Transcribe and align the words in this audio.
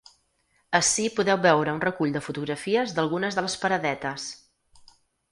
Ací 0.77 1.03
podeu 1.17 1.41
veure 1.43 1.75
un 1.75 1.81
recull 1.83 2.15
de 2.15 2.21
fotografies 2.27 2.95
d’algunes 2.99 3.37
de 3.41 3.43
les 3.49 3.57
paradetes. 3.65 4.25